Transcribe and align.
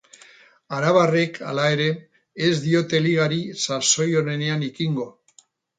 Arabarrek, 0.77 1.37
hala 1.51 1.67
ere, 1.75 1.87
ez 2.49 2.51
diote 2.65 3.05
ligari 3.09 3.41
sasoi 3.69 4.11
onenean 4.25 4.71
ekingo. 4.73 5.11